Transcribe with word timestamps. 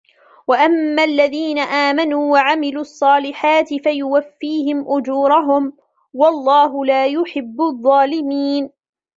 وَأَمَّا 0.47 1.03
الَّذِينَ 1.03 1.59
آمَنُوا 1.59 2.33
وَعَمِلُوا 2.33 2.81
الصَّالِحَاتِ 2.81 3.73
فَيُوَفِّيهِمْ 3.73 4.85
أُجُورَهُمْ 4.97 5.73
وَاللَّهُ 6.13 6.85
لَا 6.85 7.05
يُحِبُّ 7.07 7.61
الظَّالِمِينَ 7.61 8.69